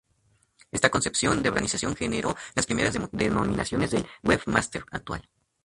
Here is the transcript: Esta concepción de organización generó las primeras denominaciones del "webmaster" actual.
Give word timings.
Esta 0.71 0.89
concepción 0.89 1.43
de 1.43 1.49
organización 1.49 1.95
generó 1.95 2.35
las 2.55 2.65
primeras 2.65 2.97
denominaciones 3.11 3.91
del 3.91 4.07
"webmaster" 4.23 4.83
actual. 4.89 5.29